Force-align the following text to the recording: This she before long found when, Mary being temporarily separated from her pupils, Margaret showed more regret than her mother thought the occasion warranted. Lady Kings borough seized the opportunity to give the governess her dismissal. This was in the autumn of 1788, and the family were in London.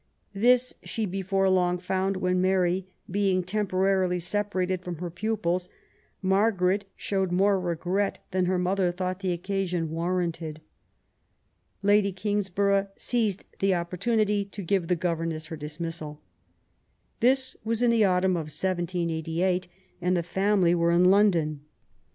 This 0.33 0.73
she 0.83 1.05
before 1.05 1.47
long 1.47 1.77
found 1.77 2.17
when, 2.17 2.41
Mary 2.41 2.87
being 3.11 3.43
temporarily 3.43 4.19
separated 4.19 4.81
from 4.81 4.95
her 4.95 5.11
pupils, 5.11 5.69
Margaret 6.23 6.85
showed 6.95 7.31
more 7.31 7.59
regret 7.59 8.17
than 8.31 8.45
her 8.47 8.57
mother 8.57 8.91
thought 8.91 9.19
the 9.19 9.31
occasion 9.31 9.91
warranted. 9.91 10.59
Lady 11.83 12.11
Kings 12.11 12.49
borough 12.49 12.87
seized 12.97 13.43
the 13.59 13.75
opportunity 13.75 14.43
to 14.43 14.63
give 14.63 14.87
the 14.87 14.95
governess 14.95 15.45
her 15.45 15.55
dismissal. 15.55 16.19
This 17.19 17.55
was 17.63 17.83
in 17.83 17.91
the 17.91 18.03
autumn 18.05 18.31
of 18.31 18.49
1788, 18.49 19.67
and 20.01 20.17
the 20.17 20.23
family 20.23 20.73
were 20.73 20.89
in 20.89 21.11
London. 21.11 21.61